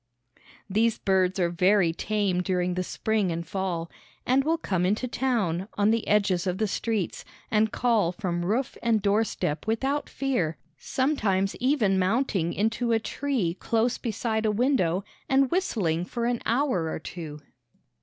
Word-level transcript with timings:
These 0.67 0.97
birds 0.97 1.37
are 1.39 1.51
very 1.51 1.93
tame 1.93 2.41
during 2.41 2.73
the 2.73 2.81
spring 2.83 3.31
and 3.31 3.45
fall, 3.47 3.91
and 4.25 4.43
will 4.43 4.57
come 4.57 4.83
into 4.83 5.07
town, 5.07 5.67
on 5.77 5.91
the 5.91 6.07
edges 6.07 6.47
of 6.47 6.57
the 6.57 6.67
streets, 6.67 7.23
and 7.51 7.71
call 7.71 8.11
from 8.11 8.43
roof 8.43 8.75
and 8.81 8.99
door 8.99 9.23
step 9.23 9.67
without 9.67 10.09
fear, 10.09 10.57
sometimes 10.79 11.55
even 11.57 11.99
mounting 11.99 12.51
into 12.51 12.91
a 12.91 12.97
tree 12.97 13.53
close 13.59 13.99
beside 13.99 14.43
a 14.43 14.49
window 14.51 15.03
and 15.29 15.51
whistling 15.51 16.03
for 16.05 16.25
an 16.25 16.41
hour 16.47 16.87
or 16.89 16.97
two. 16.97 17.39